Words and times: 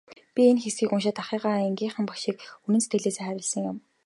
Би 0.33 0.41
энэ 0.49 0.61
хэсгийг 0.63 0.91
уншаад 0.95 1.17
ахыгаа, 1.21 1.55
ангийнхаа 1.67 2.07
багшийг 2.09 2.37
үнэн 2.65 2.81
сэтгэлээсээ 2.83 3.25
хайрласан 3.27 3.63
юм. 3.71 3.77